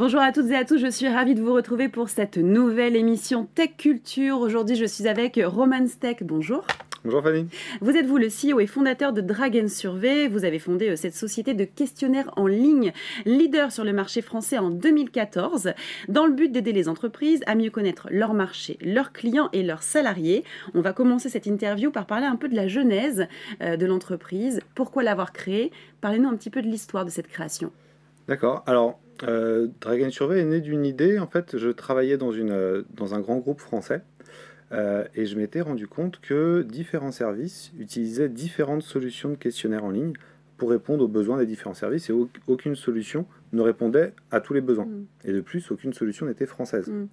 [0.00, 2.96] Bonjour à toutes et à tous, je suis ravie de vous retrouver pour cette nouvelle
[2.96, 4.40] émission Tech Culture.
[4.40, 6.24] Aujourd'hui, je suis avec Roman Steck.
[6.24, 6.64] Bonjour.
[7.04, 7.46] Bonjour Fanny.
[7.82, 10.26] Vous êtes vous le CEO et fondateur de Dragon Survey.
[10.28, 12.94] Vous avez fondé euh, cette société de questionnaires en ligne,
[13.26, 15.74] leader sur le marché français en 2014,
[16.08, 19.82] dans le but d'aider les entreprises à mieux connaître leur marché, leurs clients et leurs
[19.82, 20.44] salariés.
[20.72, 23.26] On va commencer cette interview par parler un peu de la genèse
[23.60, 24.62] euh, de l'entreprise.
[24.74, 25.72] Pourquoi l'avoir créée?
[26.00, 27.70] Parlez-nous un petit peu de l'histoire de cette création.
[28.28, 28.62] D'accord.
[28.66, 31.18] Alors, euh, Dragon Survey est né d'une idée.
[31.18, 34.02] En fait, je travaillais dans, une, dans un grand groupe français
[34.72, 39.90] euh, et je m'étais rendu compte que différents services utilisaient différentes solutions de questionnaire en
[39.90, 40.12] ligne
[40.56, 42.14] pour répondre aux besoins des différents services et
[42.46, 44.84] aucune solution ne répondait à tous les besoins.
[44.84, 45.06] Mm.
[45.24, 46.88] Et de plus, aucune solution n'était française.
[46.88, 47.08] Mm.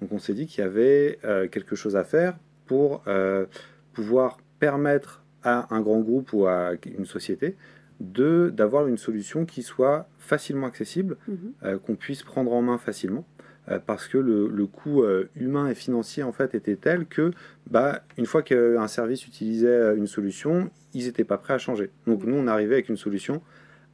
[0.00, 2.36] Donc on s'est dit qu'il y avait euh, quelque chose à faire
[2.66, 3.46] pour euh,
[3.92, 7.56] pouvoir permettre à un grand groupe ou à une société
[7.98, 11.78] d'avoir une solution qui soit facilement accessible, mm-hmm.
[11.78, 13.24] qu'on puisse prendre en main facilement
[13.68, 17.32] euh, parce que le, coût euh, humain et financier en fait était tel que
[17.68, 21.90] bah, une fois qu'un service utilisait euh, une solution, ils n'étaient pas prêts à changer.
[22.06, 23.42] Donc nous, on arrivait avec une solution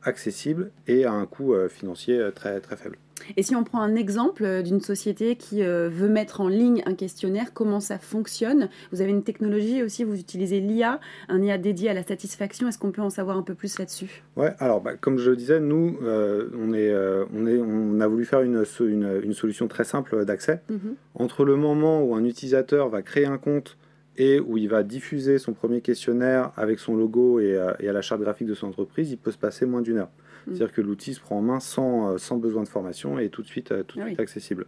[0.02, 2.96] accessible et à un coût financier très, très faible.
[3.36, 6.82] Et si on prend un exemple euh, d'une société qui euh, veut mettre en ligne
[6.86, 8.68] un questionnaire, comment ça fonctionne?
[8.92, 12.68] Vous avez une technologie aussi, vous utilisez l'IA, un IA dédié à la satisfaction.
[12.68, 14.22] Est-ce qu'on peut en savoir un peu plus là-dessus?
[14.36, 16.94] Ouais, alors bah, comme je le disais, nous, euh, on, est,
[17.34, 20.60] on, est, on a voulu faire une, une, solution très simple d'accès.
[20.68, 20.94] Mhm.
[21.14, 23.76] Entre le moment où un utilisateur va créer un compte
[24.16, 28.02] et où il va diffuser son premier questionnaire avec son logo et, et à la
[28.02, 30.10] charte graphique de son entreprise, il peut se passer moins d'une heure.
[30.46, 30.54] Mm.
[30.54, 33.42] C'est-à-dire que l'outil se prend en main sans, euh, sans besoin de formation et tout
[33.42, 34.66] de suite, euh, tout de ah suite accessible.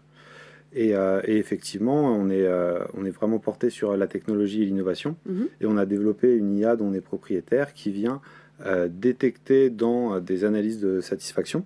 [0.72, 2.48] Et, euh, et, effectivement, on est,
[2.94, 5.16] on est vraiment porté sur la technologie et l'innovation.
[5.28, 5.48] Mm-hmm.
[5.60, 8.20] Et on a développé une IA dont on est propriétaire qui vient
[8.88, 11.64] détecter dans des analyses de satisfaction,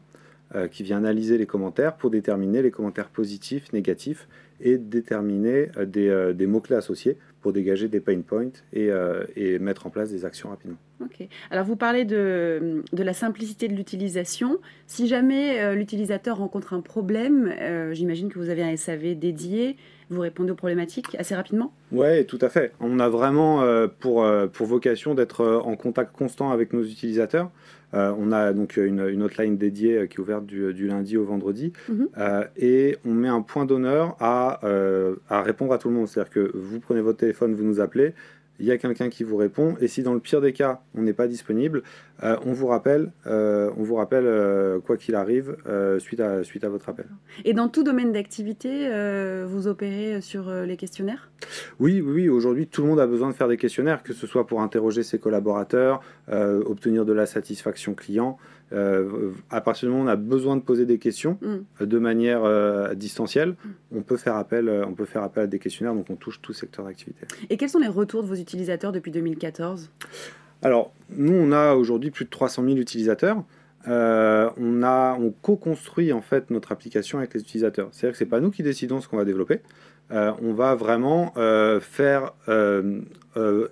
[0.71, 4.27] qui vient analyser les commentaires pour déterminer les commentaires positifs, négatifs
[4.61, 8.91] et déterminer des, des mots-clés associés pour dégager des pain points et,
[9.37, 10.79] et mettre en place des actions rapidement.
[11.01, 11.29] Ok.
[11.51, 14.59] Alors vous parlez de, de la simplicité de l'utilisation.
[14.87, 19.77] Si jamais euh, l'utilisateur rencontre un problème, euh, j'imagine que vous avez un SAV dédié,
[20.11, 21.73] vous répondez aux problématiques assez rapidement?
[21.93, 22.73] Oui, tout à fait.
[22.81, 27.51] On a vraiment euh, pour, pour vocation d'être en contact constant avec nos utilisateurs.
[27.93, 31.73] on a donc une, une hotline dédiée qui est ouverte du, du lundi au vendredi
[31.89, 32.09] mhm.
[32.57, 34.48] et on met un point d'honneur à,
[35.29, 36.09] à répondre à tout le monde.
[36.09, 38.15] C'est-à-dire que vous prenez votre téléphone, vous nous appelez,
[38.61, 39.77] il y a quelqu'un qui vous répond.
[39.81, 41.83] Et si dans le pire des cas, on n'est pas disponible,
[42.23, 45.57] euh, on vous rappelle, euh, on vous rappelle euh, quoi qu'il arrive
[45.99, 47.07] suite, à, suite à votre appel.
[47.45, 48.89] Et dans tout domaine d'activité,
[49.47, 51.31] vous opérez sur les questionnaires?
[51.79, 52.29] Oui, oui, oui.
[52.29, 55.03] Aujourd'hui, tout le monde a besoin de faire des questionnaires, que ce soit pour interroger
[55.03, 58.39] ses collaborateurs, obtenir de la satisfaction client.
[58.71, 61.87] À partir du moment où on a besoin de poser des questions mm.
[61.87, 63.97] de manière distancielle, mm.
[63.97, 65.95] on peut faire appel, on peut faire appel à des questionnaires.
[65.95, 67.27] Donc, on touche tout secteur d'activité.
[67.51, 69.91] Et quels sont les retours de vos utilisateurs depuis 2014
[70.63, 73.45] alors, nous, on a aujourd'hui plus de 300 000 utilisateurs.
[73.87, 77.89] Euh, on, a, on co-construit en fait notre application avec les utilisateurs.
[77.93, 79.61] C'est-à-dire que ce n'est pas nous qui décidons ce qu'on va développer.
[80.11, 82.33] Euh, on va vraiment euh, faire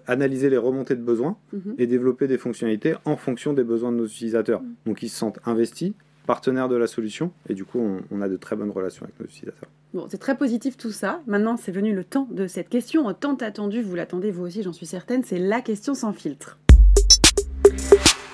[0.06, 1.74] analyser les remontées de besoins mhm.
[1.78, 4.62] et développer des fonctionnalités en fonction des besoins de nos utilisateurs.
[4.62, 4.74] Mhm.
[4.86, 5.92] Donc ils se sentent investis,
[6.26, 9.19] partenaires de la solution, et du coup on, on a de très bonnes relations avec
[9.19, 9.69] nos utilisateurs.
[9.94, 11.22] Bon, c'est très positif tout ça.
[11.26, 13.80] Maintenant, c'est venu le temps de cette question tant attendue.
[13.80, 15.24] Vous l'attendez vous aussi, j'en suis certaine.
[15.24, 16.58] C'est la question sans filtre.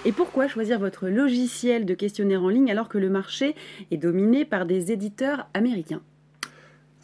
[0.04, 3.54] Et pourquoi choisir votre logiciel de questionnaire en ligne alors que le marché
[3.92, 6.02] est dominé par des éditeurs américains?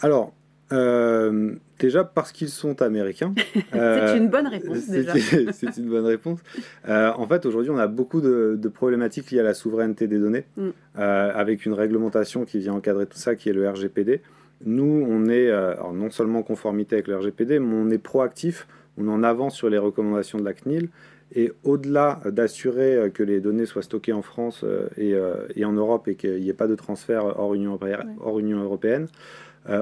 [0.00, 0.32] Alors,
[0.73, 3.34] euh, déjà parce qu'ils sont américains.
[3.73, 4.79] c'est une bonne réponse
[5.53, 6.41] c'est une bonne réponse.
[6.89, 10.45] Euh, en fait, aujourd'hui, on a beaucoup de, problématiques liées à la souveraineté des données,
[10.57, 10.69] mm.
[10.99, 14.21] euh, avec une réglementation qui vient encadrer tout ça, qui est le RGPD.
[14.65, 15.53] Nous, on est
[15.95, 19.71] non seulement en conformité avec le RGPD, mais on est proactif, on en avance sur
[19.71, 20.89] les recommandations de la CNIL
[21.34, 25.72] et au-delà d'assurer euh, que les données soient stockées en France euh, euh, et, en
[25.72, 27.78] Europe et qu'il n'y ait pas de transfert hors Union,
[28.21, 29.09] hors Union européenne,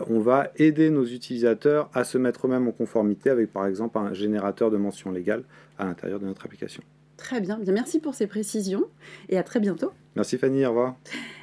[0.08, 4.12] on va aider nos utilisateurs à se mettre eux-mêmes en conformité avec, par exemple, un
[4.12, 5.44] générateur de mention légale
[5.78, 6.82] à l'intérieur de notre application.
[7.16, 7.56] Très bien.
[7.56, 7.72] bien.
[7.72, 8.86] Merci pour ces précisions
[9.28, 9.92] et à très bientôt.
[10.16, 10.96] Merci Fanny, au revoir.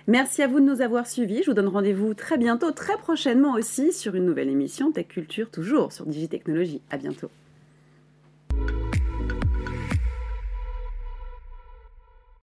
[0.07, 1.41] Merci à vous de nous avoir suivis.
[1.41, 5.50] Je vous donne rendez-vous très bientôt, très prochainement aussi, sur une nouvelle émission Tech Culture,
[5.50, 6.81] toujours sur Digitechnologie.
[6.89, 7.29] À bientôt.